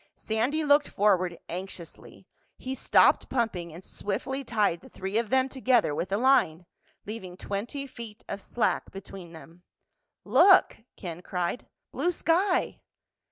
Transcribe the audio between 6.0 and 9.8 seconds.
the line, leaving twenty feet of slack between them.